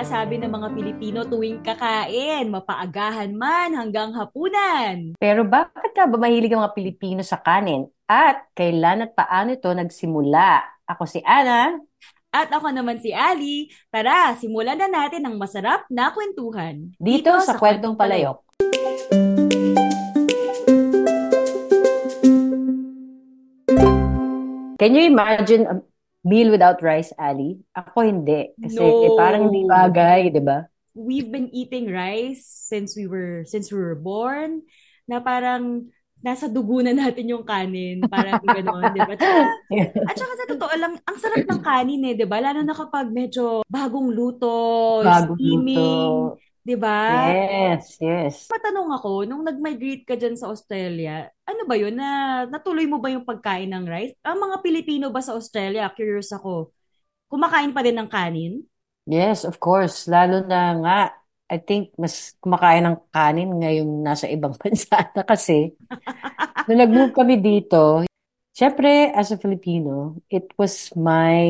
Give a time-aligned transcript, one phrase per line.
[0.00, 5.12] Sinasabi ng mga Pilipino tuwing kakain, mapaagahan man hanggang hapunan.
[5.20, 7.84] Pero bakit ka ba mahilig ang mga Pilipino sa kanin?
[8.08, 10.64] At kailan at paano ito nagsimula?
[10.88, 11.76] Ako si Ana.
[12.32, 13.68] At ako naman si Ali.
[13.92, 16.96] Tara, simulan na natin ang masarap na kwentuhan.
[16.96, 18.40] Dito, sa Kwentong Palayok.
[24.80, 25.76] Can you imagine a
[26.26, 27.60] meal without rice, Ali?
[27.72, 28.52] Ako hindi.
[28.60, 28.84] Kasi No.
[28.84, 30.66] eh, parang hindi bagay, di ba?
[30.92, 34.66] We've been eating rice since we were since we were born
[35.06, 35.86] na parang
[36.20, 38.04] nasa dugo na natin yung kanin.
[38.10, 39.14] Parang gano'n, di ba?
[40.04, 42.42] At saka sa totoo lang, ang sarap ng kanin eh, 'di ba?
[42.42, 46.49] Lalo na kapag medyo bagong luto, Bagong steaming, luto.
[46.64, 46.90] 'Di ba?
[47.06, 48.50] Yes, yes.
[48.50, 51.94] Matanong ako, nung nag-migrate ka dyan sa Australia, ano ba yun?
[51.94, 54.18] Na, natuloy mo ba yung pagkain ng rice?
[54.26, 56.74] Ang mga Pilipino ba sa Australia, curious ako,
[57.30, 58.54] kumakain pa din ng kanin?
[59.06, 60.06] Yes, of course.
[60.10, 60.98] Lalo na nga,
[61.50, 65.74] I think mas kumakain ng kanin ngayong nasa ibang bansa na kasi
[66.68, 68.04] nung nag-move kami dito,
[68.54, 71.42] syempre, as a Filipino, it was my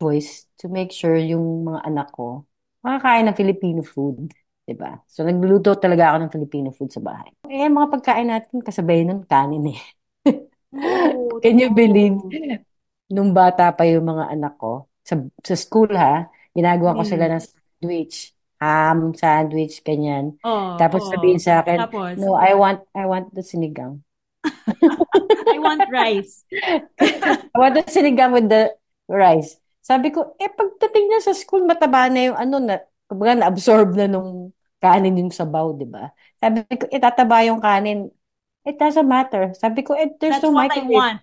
[0.00, 2.44] choice to make sure yung mga anak ko
[2.84, 4.30] makakain ng Filipino food.
[4.68, 5.00] Diba?
[5.08, 7.32] So, nagluluto talaga ako ng Filipino food sa bahay.
[7.48, 9.80] Eh, mga pagkain natin, kasabay nun, kanin eh.
[10.72, 12.18] Oo, Can you believe?
[13.08, 17.08] Nung bata pa yung mga anak ko, sa, sa school ha, ginagawa ko Mm.
[17.08, 18.36] sila ng sandwich.
[18.60, 20.36] Ham, sandwich, ganyan.
[20.44, 21.08] Oo, Tapos oo.
[21.08, 24.04] sabihin sa akin, Tapos, no, I want, I want the sinigang.
[25.50, 26.44] I want rice.
[27.54, 28.74] I want the sinigang with the
[29.08, 29.56] rice.
[29.82, 32.74] Sabi ko, eh, pagdating niya sa school, mataba na yung ano, na,
[33.08, 34.52] kumbaga na-absorb na nung
[34.82, 36.10] kanin yung sabaw, di ba?
[36.38, 38.10] Sabi ko, itataba yung kanin.
[38.68, 39.54] It doesn't matter.
[39.56, 40.92] Sabi ko, eh, there's That's no what I microwave.
[40.92, 41.20] want.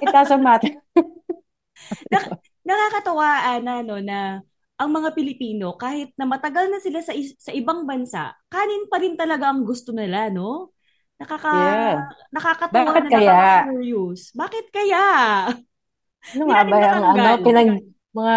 [0.00, 0.70] It doesn't matter.
[2.66, 4.38] Nakakatawa, Ana, no, na
[4.78, 8.98] ang mga Pilipino, kahit na matagal na sila sa, is- sa ibang bansa, kanin pa
[9.02, 10.74] rin talaga ang gusto nila, no?
[11.18, 12.02] Nakaka, Yeah.
[12.34, 13.32] nakakatawa Bakit na kaya?
[13.32, 14.34] nakaka-curious.
[14.34, 15.02] Bakit kaya?
[16.32, 17.68] Ano nga ba ang ano, pinag,
[18.16, 18.34] mga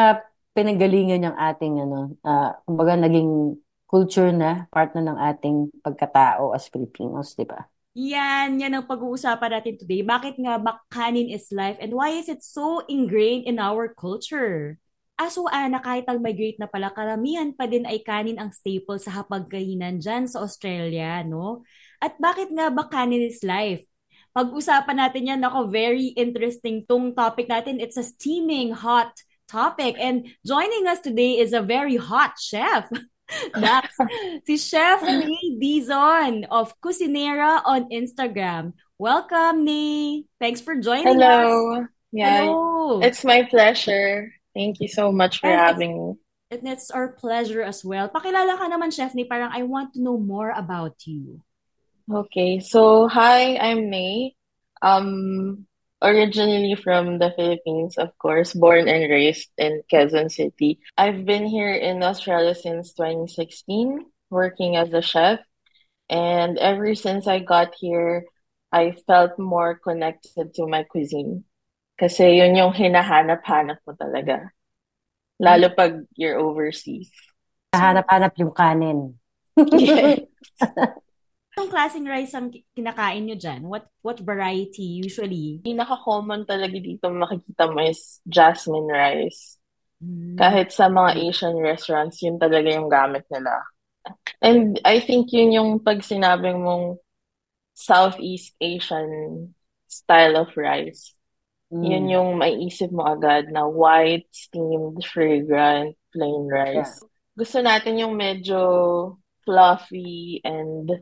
[0.55, 3.59] pinanggalingan ng ating ano, ah, kumbaga naging
[3.95, 7.63] culture na, part na ng ating pagkatao as Filipinos, di ba?
[7.95, 10.03] Yan, yan ang pag-uusapan natin today.
[10.03, 14.75] Bakit nga ba kanin is life and why is it so ingrained in our culture?
[15.16, 20.03] Aso Ana, kahit nag-migrate na pala, karamihan pa din ay kanin ang staple sa hapagkainan
[20.03, 21.63] dyan sa Australia, no?
[22.03, 23.88] At bakit nga ba kanin is life?
[24.35, 27.79] Pag-usapan natin yan, ako, very interesting tong topic natin.
[27.79, 29.16] It's a steaming hot
[29.47, 29.95] topic.
[29.95, 32.91] And joining us today is a very hot chef.
[33.53, 33.97] That's
[34.45, 38.73] si Chef Nay Dizon of Cusinera on Instagram.
[38.97, 40.25] Welcome, Nay.
[40.39, 41.13] Thanks for joining us.
[41.17, 41.85] Hello.
[42.11, 43.01] Yeah, Hello.
[43.01, 44.31] it's my pleasure.
[44.53, 46.07] Thank you so much for And having me.
[46.51, 48.07] And it's our pleasure as well.
[48.07, 49.25] Pakilala ka naman, Chef Nay.
[49.25, 51.41] Parang I want to know more about you.
[52.05, 54.37] Okay, so hi, I'm May.
[54.81, 55.65] Um,
[56.05, 60.77] originally from the Philippines, of course, born and raised in Quezon City.
[60.93, 65.41] I've been here in Australia since 2016, working as a chef.
[66.05, 68.29] And ever since I got here,
[68.71, 71.43] I felt more connected to my cuisine.
[71.97, 74.53] Kasi yun yung hinahanap-hanap mo talaga.
[75.41, 77.09] Lalo pag you're overseas.
[77.73, 79.17] Hanap-hanap yung kanin.
[79.72, 80.27] Yes.
[81.55, 83.63] Anong klaseng rice ang ki- kinakain nyo dyan?
[83.63, 85.63] What what variety usually?
[85.63, 89.55] Pinaka-common talaga dito makikita mo is jasmine rice.
[90.03, 90.35] Mm.
[90.35, 93.63] Kahit sa mga Asian restaurants, yun talaga yung gamit nila.
[94.43, 96.99] And I think yun yung pag sinabing mong
[97.72, 99.55] Southeast Asian
[99.87, 101.16] style of rice.
[101.72, 102.13] Yun Mm.
[102.19, 106.99] yung maiisip mo agad na white, steamed, fragrant, plain rice.
[107.31, 108.59] Gusto natin yung medyo
[109.47, 110.99] fluffy and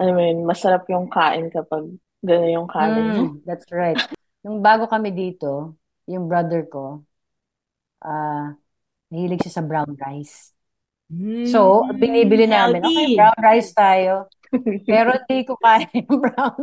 [0.00, 1.84] alam mo yun, masarap yung kain kapag
[2.24, 3.08] gano'n yung kanin.
[3.12, 4.00] Mm, that's right.
[4.44, 5.76] Nung bago kami dito,
[6.08, 7.04] yung brother ko,
[8.04, 8.56] ah,
[9.12, 10.52] nahilig siya sa brown rice.
[11.42, 13.16] So, Mm, binibili namin, okay, healthy.
[13.16, 14.28] brown rice tayo.
[14.86, 16.62] Pero hindi ko kaya yung brown.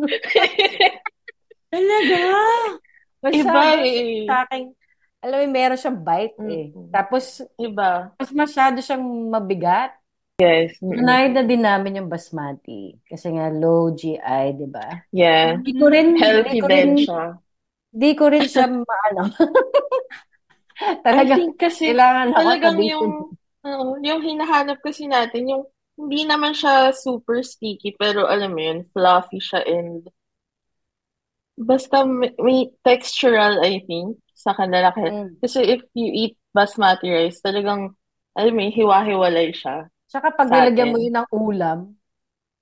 [1.71, 2.17] Talaga?
[3.21, 4.27] Basta Iba eh.
[4.27, 4.71] sa akin,
[5.23, 6.65] alam mo, meron siyang bite eh.
[6.93, 8.13] Tapos, Iba.
[8.17, 9.03] mas masyado siyang
[9.33, 9.93] mabigat.
[10.37, 10.77] Yes.
[10.85, 11.49] Mm-mm.
[11.49, 12.93] Din namin yung basmati.
[13.09, 14.85] Kasi nga, low GI, di ba?
[15.09, 15.57] Yeah.
[15.65, 17.23] Di ko rin, di Healthy ko din rin, siya.
[17.89, 19.23] di ko rin siya maano.
[20.77, 22.93] I Talaga, think kasi kailangan ako talagang tabihin.
[22.93, 23.07] yung
[23.65, 25.63] oo, yung hinahanap kasi natin yung
[25.97, 30.05] hindi naman siya super sticky pero alam mo yun, fluffy siya and
[31.57, 35.29] basta may, may textural I think sa kanila kasi, Mm.
[35.41, 37.97] kasi if you eat basmati rice talagang
[38.37, 41.79] alam mo yun, hiwa-hiwalay siya Tsaka pag nilagyan mo yun ng ulam,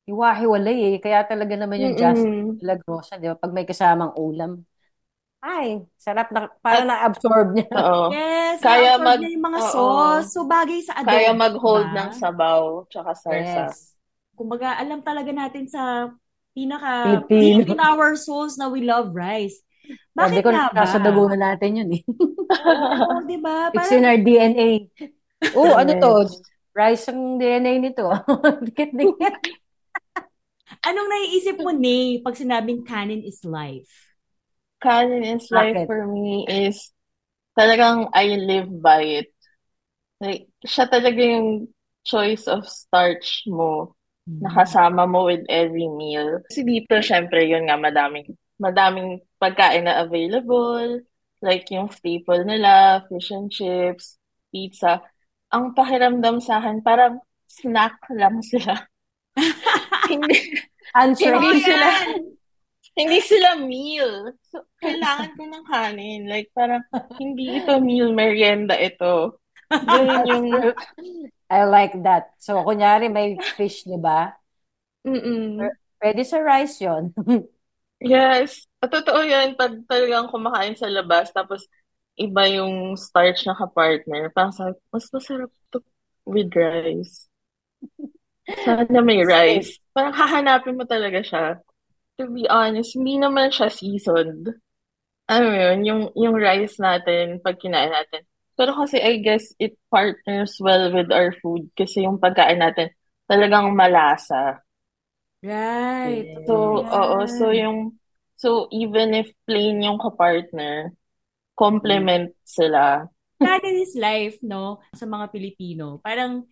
[0.10, 0.96] hiwa-hiwalay eh.
[1.04, 2.62] Kaya talaga naman yung Mm-mm.
[2.62, 3.38] Milagrosa, di ba?
[3.40, 4.52] Pag may kasamang ulam.
[5.46, 7.70] Ay, sarap na, parang At na-absorb niya.
[7.80, 10.30] oo, Yes, kaya mag niya yung mga oo, sauce.
[10.34, 11.96] So, bagay sa kaya adobo, mag-hold diba?
[11.96, 13.66] ng sabaw tsaka sarsa.
[13.66, 13.96] Yes.
[14.36, 16.12] Kumbaga, alam talaga natin sa
[16.56, 17.38] pinaka Filipino.
[17.40, 19.64] deep in our souls na we love rice.
[20.20, 20.86] Sabi Bakit ko, nga ba?
[20.86, 22.02] nasa dugo na natin yun eh.
[22.66, 23.56] Oo, di ba?
[23.74, 24.90] It's Parang, in our DNA.
[25.56, 26.12] Oh, ano to?
[26.76, 28.04] Rice ang DNA nito.
[28.68, 29.36] Dikit-dikit.
[30.84, 34.12] anong naiisip mo, Nay, pag sinabing canon is life?
[34.84, 35.88] Canon is life Bakit?
[35.88, 36.92] for me is
[37.56, 39.32] talagang I live by it.
[40.20, 41.72] Like, siya talaga yung
[42.04, 43.96] choice of starch mo
[44.28, 46.44] na kasama mo with every meal.
[46.50, 51.02] Kasi dito, syempre, yun nga, madaming, madaming pagkain na available.
[51.40, 54.18] Like yung staple nila, fish and chips,
[54.52, 55.00] pizza.
[55.56, 58.76] Ang pakiramdam sa akin, parang snack lang sila.
[60.12, 60.62] Hindi,
[60.94, 61.34] Answer.
[61.36, 61.88] hindi sila,
[62.94, 64.32] hindi sila meal.
[64.48, 66.22] So, kailangan ko ng kanin.
[66.30, 66.86] Like, parang,
[67.18, 69.42] hindi ito meal, merienda ito.
[70.30, 70.46] Yung,
[71.52, 72.38] I like that.
[72.38, 74.30] So, kunyari may fish, di ba?
[75.06, 75.62] mm
[75.98, 77.10] Pwede sa rice yon.
[78.04, 78.68] Yes.
[78.84, 81.64] At totoo yan, pag talagang kumakain sa labas, tapos
[82.16, 85.84] iba yung starch na kapartner, parang sabi, mas masarap to
[86.24, 87.28] with rice.
[88.66, 89.78] Sana may rice.
[89.92, 91.60] Parang hahanapin mo talaga siya.
[92.22, 94.56] To be honest, hindi naman siya seasoned.
[95.28, 98.24] Ano yun, yung, yung rice natin, pag kinain natin.
[98.56, 102.94] Pero kasi I guess it partners well with our food kasi yung pagkain natin
[103.28, 104.64] talagang malasa.
[105.44, 106.32] Right.
[106.48, 108.00] So, Totoo oo, so yung,
[108.40, 110.96] so even if plain yung kapartner,
[111.56, 113.08] complement sila.
[113.44, 114.80] Canon is life, no?
[114.96, 116.00] Sa mga Pilipino.
[116.02, 116.44] Parang,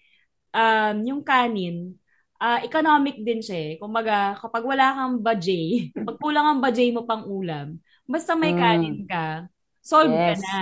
[0.54, 1.96] um, yung kanin,
[2.38, 3.74] ah, economic din siya eh.
[3.82, 8.60] Kumbaga, kapag wala kang budget, pag kulang ang budget mo pang ulam, basta may Mm.
[8.60, 9.48] kanin ka,
[9.82, 10.42] solve ka Yes.
[10.44, 10.58] na.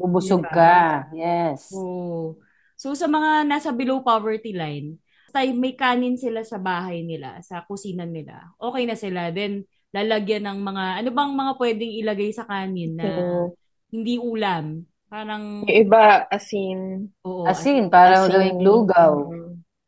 [0.00, 0.52] Bubusog Diba?
[0.54, 1.06] ka.
[1.14, 1.70] Yes.
[1.72, 2.40] Oo.
[2.76, 4.98] So, sa mga nasa below poverty line,
[5.28, 9.30] basta may kanin sila sa bahay nila, sa kusina nila, okay na sila.
[9.30, 9.64] Then,
[9.94, 13.56] lalagyan ng mga, ano bang mga pwedeng ilagay sa kanin na So,
[13.90, 14.86] hindi ulam?
[15.10, 19.12] Parang, yung iba, asin, oo, Asin, para asin, gawing lugaw.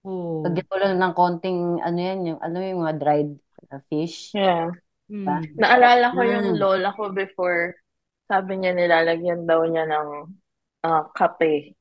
[0.02, 0.42] Oo.
[0.42, 3.30] Lagyan mo lang ng konting, ano yan, yung, ano yung mga dried
[3.70, 4.34] uh, fish.
[4.34, 4.66] yeah.
[5.06, 5.38] Diba?
[5.38, 5.60] Mm.
[5.60, 6.58] Naalala ko yung Mm.
[6.58, 7.76] lola ko before,
[8.26, 10.08] sabi niya nilalagyan daw niya ng
[10.82, 11.76] ah, kape.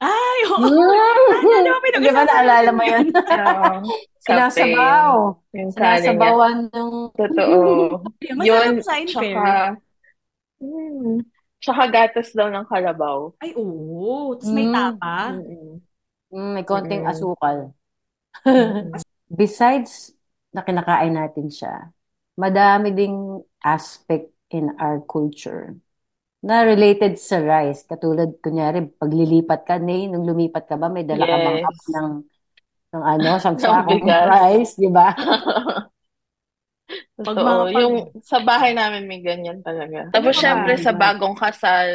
[0.00, 0.64] Ay, oo.
[0.64, 1.60] Mm.
[1.60, 3.06] Ano ba Di ba naalala mo yun?
[4.20, 5.40] Yeah, Sinasabaw.
[5.56, 5.72] yung.
[5.72, 6.90] Sinasabawan ng...
[7.16, 7.58] Totoo.
[8.36, 9.08] Masarap Yun, in fair.
[9.16, 9.56] tsaka,
[10.60, 11.16] mm,
[11.62, 13.32] tsaka gatas daw ng kalabaw.
[13.42, 14.36] Ay, oo.
[14.36, 14.72] Tapos may Mm.
[14.72, 15.14] tapa.
[15.28, 15.80] Mm-mm.
[16.32, 17.10] Mm, may konting Mm-mm.
[17.10, 17.74] asukal.
[19.30, 20.14] Besides
[20.54, 21.94] na kinakain natin siya,
[22.38, 23.16] madami ding
[23.62, 25.78] aspect in our culture
[26.44, 27.84] na related sa rice.
[27.88, 31.96] Katulad, kunyari, paglilipat ka, Nay, nung lumipat ka ba, may dala ka bang Yes.
[31.96, 32.08] ng,
[32.94, 34.38] ng ano, isang Ng sakong bigas.
[34.38, 35.14] rice, di ba?
[37.20, 37.46] Pag Totoo.
[37.46, 37.82] mga pag...
[37.84, 40.08] Yung sa bahay namin may ganyan talaga.
[40.08, 40.44] Tapos Ano ba?
[40.44, 41.88] syempre sa bagong kasal.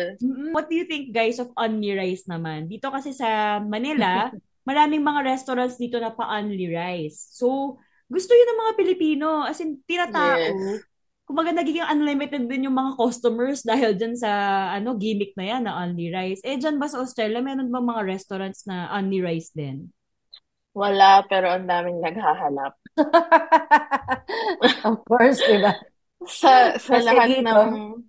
[0.53, 2.70] What do you think, guys, of only rice naman?
[2.70, 4.29] Dito kasi sa Manila,
[4.70, 7.34] maraming mga restaurants dito na pa-only rice.
[7.34, 9.41] So, gusto yun ng mga Pilipino.
[9.44, 10.38] As in, tinatao.
[10.38, 10.86] yes.
[11.25, 14.29] Kumbaga, nagiging unlimited din yung mga customers dahil dyan sa
[14.77, 16.38] ano gimmick na yan na only rice.
[16.46, 19.89] Eh, dyan ba sa Australia, meron ba mga restaurants na only rice din?
[20.79, 22.74] Wala, pero ang daming naghahanap.
[24.88, 25.74] Of course, di ba?
[26.39, 26.51] Sa
[26.86, 28.01] sa Kasi lahat dito, ng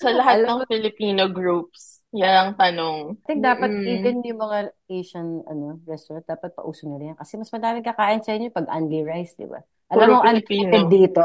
[0.00, 3.16] sa lahat alam ng Filipino groups, yan ang tanong.
[3.24, 3.88] I think dapat Mm-mm.
[3.88, 4.58] even yung mga
[4.90, 7.18] Asian ano restaurant, dapat pauso na rin yan.
[7.20, 9.60] Kasi mas madaming kakain sa inyo pag only rice, di ba?
[9.88, 10.20] Alam mo,
[10.72, 11.24] ang dito,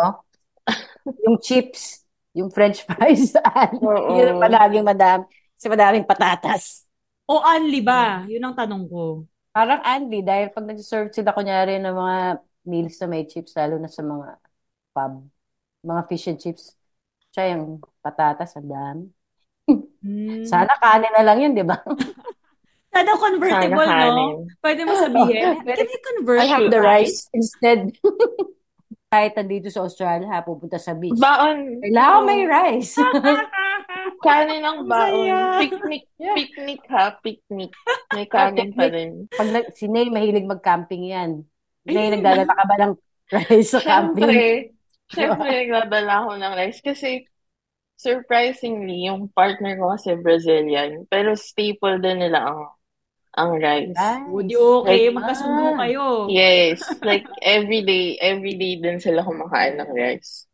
[1.26, 2.06] yung chips,
[2.36, 3.34] yung french fries,
[4.08, 5.26] yun ang palaging madami.
[5.58, 6.88] Kasi madaming patatas.
[7.34, 8.02] O only ba?
[8.32, 9.04] Yun ang tanong ko.
[9.50, 12.18] Parang Andy, dahil pag nag-serve sila kunyari ng mga
[12.70, 14.38] meals na may chips, lalo na sa mga
[14.94, 15.26] pub,
[15.82, 16.78] mga fish and chips,
[17.34, 19.06] siya yung patatas, ang dami.
[20.02, 20.46] Mm.
[20.46, 21.78] Sana kanin na lang yun, di ba?
[22.94, 24.02] Sana convertible, Sana no?
[24.02, 24.30] kanin.
[24.62, 27.94] Pwede mo sabihin, can I convert I have the rice instead.
[29.14, 31.18] Kahit nandito sa Australia, ha, pupunta sa beach.
[31.18, 31.82] Baon.
[31.82, 32.94] Kailangan may rice.
[34.18, 35.28] Kanin ang baon.
[35.28, 35.40] saya.
[35.62, 36.36] Picnic, Yeah.
[36.36, 37.72] picnic ha, picnic.
[38.12, 39.30] May kanin pa rin.
[39.30, 41.32] Pag nag- si Nay, mahilig mag-camping yan.
[41.86, 42.94] Nay, nagdadala ka ba ng
[43.30, 44.26] rice sa camping?
[44.26, 44.48] Siyempre,
[45.08, 47.10] siyempre nagdadala ako ng rice kasi
[47.96, 52.62] surprisingly, yung partner ko kasi Brazilian, pero staple din nila ang
[53.30, 53.94] ang rice.
[54.28, 54.58] Would Nice.
[54.58, 55.02] you okay?
[55.06, 55.76] Like, Magkasundo ah.
[55.78, 56.06] kayo.
[56.28, 60.49] Yes, like every day, every day din sila kumakain ng rice.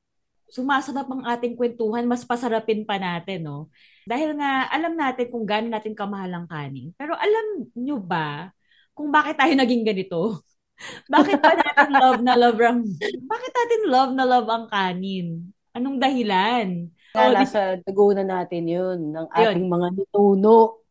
[0.56, 3.68] Sumasarap ang ating kwentuhan, mas pasarapin pa natin, no?
[4.08, 6.96] Dahil nga, alam natin kung gaano natin kamahal ang kanin.
[6.96, 8.56] Pero alam nyo ba
[8.96, 10.40] kung bakit tayo naging ganito?
[11.12, 12.88] bakit ba natin love na love ang...
[13.04, 15.52] Bakit natin love na love ang kanin?
[15.76, 16.88] Anong dahilan?
[17.12, 20.84] Nga, Oh, nasa dugo na natin yun, ng ating mga nuno.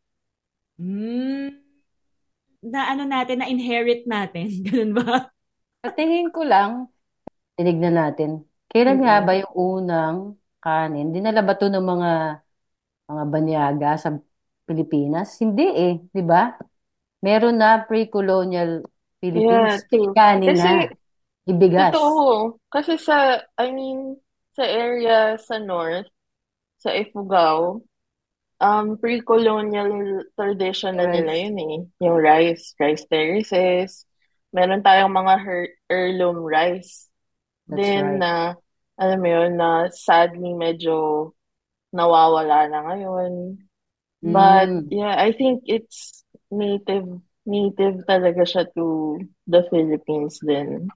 [0.80, 1.52] Hmm,
[2.64, 4.48] na ano natin, na inherit natin.
[4.66, 5.28] Ganun ba?
[5.84, 6.88] Sa tingin ko lang,
[7.56, 8.44] tinignan natin.
[8.74, 10.18] Kailan nga ba yung unang
[10.62, 11.06] kanin?
[11.14, 12.10] Dinala ba to ng mga
[13.10, 14.08] mga banyaga sa
[14.66, 15.28] Pilipinas?
[15.42, 16.56] Hindi eh, di ba?
[17.24, 18.84] Meron na pre-colonial
[19.20, 19.74] Philippines.
[19.74, 20.16] Yeah, true.
[20.16, 20.88] Kanin Kasi, na.
[21.50, 22.00] Ibigas.
[22.00, 22.58] totoo.
[22.72, 24.18] Kasi sa, I mean,
[24.56, 26.08] sa area sa north,
[26.80, 27.82] sa Ifugao,
[28.60, 31.44] um, pre-colonial tradition na nila Rice.
[31.48, 31.76] yun eh.
[32.04, 34.06] Yung rice, rice terraces.
[34.54, 37.08] Meron tayong mga her- heirloom rice.
[37.68, 38.24] That's Then, right.
[38.24, 38.56] na,
[38.98, 41.30] alam mo yun, na sadly medyo
[41.94, 43.32] nawawala na ngayon.
[44.24, 44.88] But, Mm.
[44.90, 47.06] yeah, I think it's native,
[47.44, 50.88] native talaga siya to the Philippines din.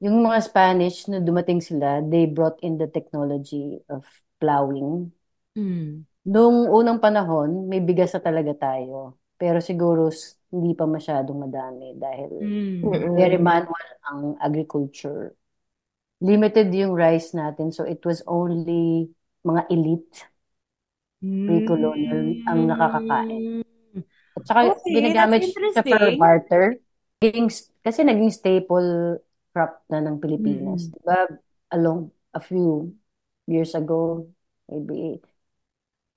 [0.00, 4.06] Yung mga Spanish na dumating sila, they brought in the technology of
[4.40, 5.12] plowing.
[5.56, 6.06] Hmm.
[6.24, 9.16] Nung unang panahon, may bigas na talaga tayo.
[9.40, 10.12] Pero siguro
[10.52, 12.30] hindi pa masyadong madami dahil.
[12.80, 13.16] Mm-mm.
[13.16, 15.36] very manual ang agriculture.
[16.20, 19.08] Limited yung rice natin, so it was only
[19.40, 20.28] mga elite,
[21.24, 23.64] pre-colonial ang nakakakain.
[24.36, 26.64] At saka Okay, ginagamit siya for barter.
[27.24, 27.48] Naging,
[27.80, 29.20] kasi naging staple
[29.52, 30.88] crop na ng Pilipinas.
[30.88, 30.92] Mm.
[31.00, 31.20] Diba?
[31.72, 32.92] Along a few
[33.48, 34.28] years ago,
[34.68, 35.24] maybe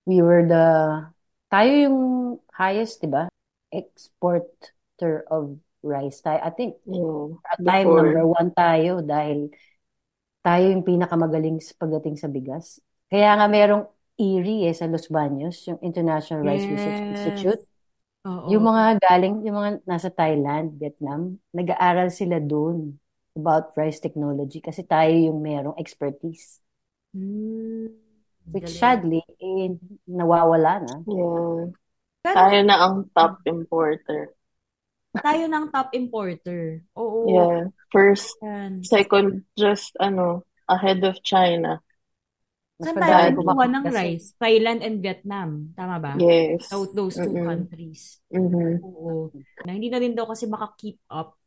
[0.03, 0.67] we were the,
[1.47, 1.99] tayo yung
[2.51, 3.31] highest, diba?
[3.71, 6.19] Exporter of rice.
[6.19, 9.51] Tayo, I think, Yeah, at time number one tayo dahil
[10.43, 12.83] tayo yung pinakamagaling sa pagdating sa bigas.
[13.07, 13.87] Kaya nga merong
[14.19, 17.09] IRI eh, sa Los Baños, yung International Rice Research Yes.
[17.17, 17.61] Institute.
[18.23, 18.47] Oo.
[18.51, 22.95] Yung mga galing, yung mga nasa Thailand, Vietnam, nag-aaral sila doon
[23.33, 26.61] about rice technology kasi tayo yung merong expertise.
[27.11, 27.89] Hmm.
[28.53, 28.79] Which Galing.
[28.79, 30.95] sadly, eh, nawawala na.
[31.07, 31.71] Yeah.
[32.23, 34.31] Tayo na ang top importer.
[35.21, 36.81] Tayo ng top importer.
[36.97, 37.29] Oo.
[37.29, 37.59] Yeah.
[37.93, 38.81] First, Yan.
[38.81, 41.81] second, just ano, ahead of China.
[42.81, 43.95] Saan tayo kumuha ng kasi.
[43.95, 44.27] rice?
[44.41, 45.71] Thailand and Vietnam.
[45.77, 46.13] Tama ba?
[46.17, 46.67] Yes.
[46.67, 47.45] So, those two Mm-mm.
[47.47, 48.19] countries.
[48.33, 48.81] Mhm.
[48.81, 49.29] Oo.
[49.63, 51.37] Na hindi na rin daw kasi maka-keep up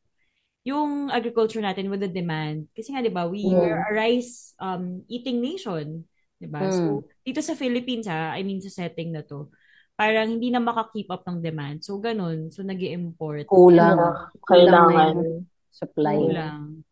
[0.66, 2.66] yung agriculture natin with the demand.
[2.75, 3.58] Kasi nga, di ba, we Yeah.
[3.58, 6.06] are a rice um, eating nation.
[6.38, 6.62] Di ba?
[6.62, 6.73] Mm.
[6.75, 6.82] So,
[7.23, 9.50] dito sa Philippines, ha, I mean, sa setting na to,
[9.97, 11.81] parang hindi na maka-keep up ng demand.
[11.83, 12.53] So, ganun.
[12.53, 13.97] So, nag import Kulang.
[14.45, 15.45] Kailangan.
[15.73, 16.17] supply.
[16.17, 16.85] Kulang.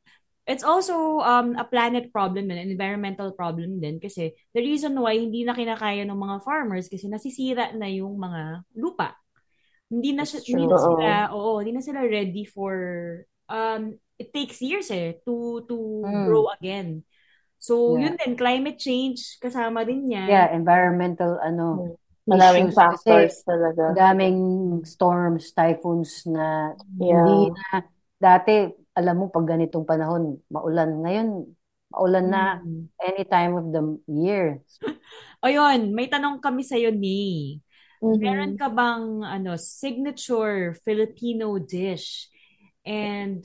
[0.44, 5.16] It's also um, a planet problem and an environmental problem din kasi the reason why
[5.16, 9.16] hindi na kinakaya ng mga farmers kasi nasisira na yung mga lupa.
[9.88, 12.76] Hindi na siya- hindi na sila oo, hindi na sila ready for
[13.48, 16.28] um it takes years eh to to Mm.
[16.28, 17.00] grow again.
[17.56, 18.12] So Yeah.
[18.12, 20.28] yun din climate change kasama din yan.
[20.28, 24.00] Yeah, environmental ano Maraming issues kasi factors talaga.
[24.00, 24.38] daming
[24.88, 27.52] storms, typhoons na hindi Yeah.
[27.52, 27.84] na
[28.16, 31.28] dati alam mo pag ganitong panahon maulan ngayon
[31.92, 32.88] maulan na Mm.
[33.02, 34.62] any time of the year.
[35.44, 37.60] O yun, may tanong kami sa ni.
[38.16, 38.56] Meron Mhm.
[38.56, 42.32] ka bang ano signature Filipino dish?
[42.86, 43.42] And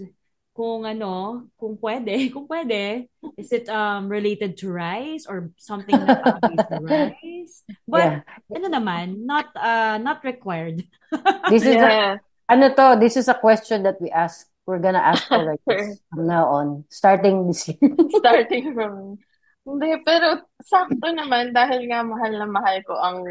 [0.60, 3.08] kung ano, kung pwede, kung pwede,
[3.40, 7.64] is it um related to rice or something na based on rice?
[7.88, 8.60] But Yeah.
[8.60, 10.84] ano naman, not uh not required.
[11.48, 12.12] This is a, Yeah.
[12.52, 14.52] ano to, this is a question that we ask.
[14.68, 17.80] We're gonna ask all our kids from now on, starting this year.
[18.22, 19.18] Starting from...
[19.66, 23.26] Hindi, pero sakto naman dahil nga mahal na mahal ko ang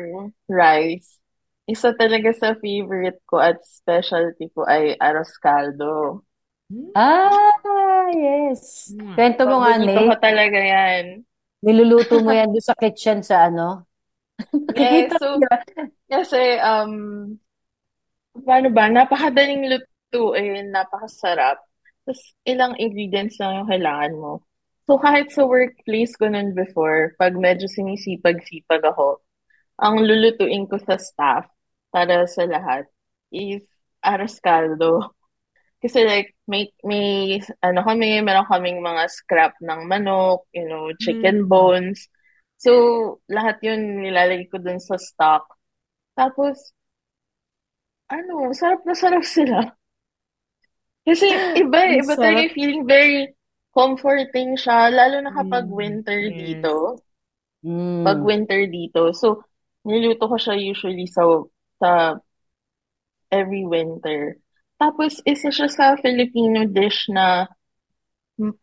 [0.50, 1.22] rice.
[1.70, 6.26] Isa talaga sa favorite ko at specialty ko ay arroz caldo.
[6.92, 8.92] Ah, yes.
[8.92, 9.16] Mm.
[9.16, 10.08] Kwento mo nga, Paborito Nate.
[10.08, 11.04] ko talaga yan.
[11.64, 13.88] Niluluto mo yan doon sa kitchen sa ano?
[14.78, 15.40] Yeah, so
[16.06, 17.34] kasi um
[18.46, 21.58] paano ba, napakadaling lutuin, napakasarap.
[22.06, 24.32] Tapos ilang ingredients lang yung kailangan mo.
[24.86, 29.20] So kahit sa workplace ko nun before, pag medyo sinisipag-sipag ako,
[29.82, 31.44] ang lulutuin ko sa staff
[31.90, 32.86] para sa lahat
[33.34, 33.66] is
[34.00, 35.12] aras caldo.
[35.78, 41.46] Kasi like, may, may, ano kami, meron kaming mga scrap ng manok, you know, chicken
[41.46, 41.48] Mm.
[41.48, 42.10] bones.
[42.58, 45.46] So, lahat yun nilalagay ko dun sa stock.
[46.18, 46.74] Tapos,
[48.16, 49.58] ano, sarap na sarap sila.
[51.06, 51.26] Kasi
[51.60, 53.18] iba eh, iba talaga feeling very
[53.76, 56.74] comforting siya, lalo na kapag Mm, winter dito.
[57.64, 57.98] Mm.
[58.06, 59.12] Pag winter dito.
[59.14, 59.44] So,
[59.86, 61.22] niluto ko siya usually sa,
[61.80, 61.90] sa
[63.30, 64.36] every winter.
[64.78, 67.50] Tapos, isa siya sa Filipino dish na
[68.38, 68.54] mm,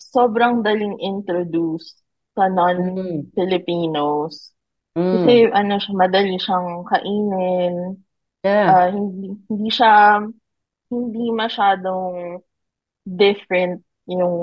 [0.00, 2.00] sobrang daling introduce
[2.34, 2.56] sa Mm.
[2.56, 4.56] non-Filipinos.
[4.96, 5.12] Mm.
[5.12, 7.74] Kasi, ano siya, madali siyang kainin.
[8.44, 8.68] Yeah.
[8.68, 10.20] Ah, hindi, hindi siya,
[10.92, 12.40] hindi masyadong
[13.04, 14.36] different yung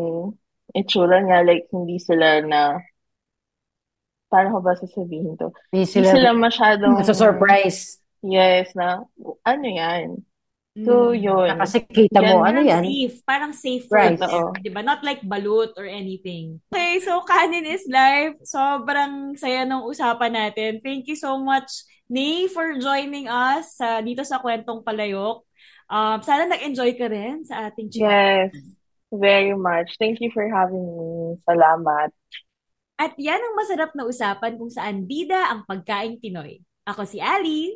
[0.73, 1.45] itsura niya.
[1.45, 2.77] Like, hindi sila na,
[4.29, 5.49] paano ko ba sasabihin to?
[5.73, 7.99] Hindi Hindi sila sila masyadong, sa surprise.
[8.21, 9.01] yes, na,
[9.45, 10.21] ano yan?
[10.71, 11.19] So, Mm.
[11.19, 11.49] yun.
[11.59, 12.83] Kasi kita mo, Yan, ano Parang yan?
[12.87, 13.15] safe.
[13.27, 14.15] Parang safe Right.
[14.15, 14.23] food.
[14.23, 14.55] Oo.
[14.63, 14.79] Diba?
[14.79, 16.63] Not like balut or anything.
[16.71, 18.39] Okay, so Kanin is Life.
[18.47, 20.79] Sobrang saya ng usapan natin.
[20.79, 21.67] Thank you so much,
[22.07, 25.43] Nay, for joining us sa dito sa Kwentong Palayok.
[25.91, 28.07] Um, sana nag-enjoy ka rin sa ating chat.
[28.07, 28.55] Yes,
[29.11, 29.91] very much.
[29.99, 31.35] Thank you for having me.
[31.43, 32.15] Salamat.
[32.95, 36.63] At yan ang masarap na usapan kung saan bida ang pagkaing Pinoy.
[36.87, 37.75] Ako si Ali.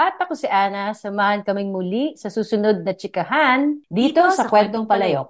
[0.00, 4.48] At ako si Ana, samahan kaming muli sa susunod na chikahan dito, Dito sa sa
[4.48, 5.28] Kwentong Palayok.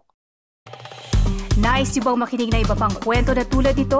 [1.58, 3.98] Nice yung bang makinig na iba pang kwento na tulad ito?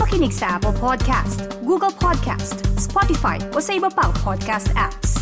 [0.00, 5.20] Makinig sa Apple Podcast, Google Podcast, Spotify o sa iba pang podcast apps.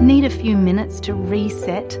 [0.00, 2.00] Need a few minutes to reset?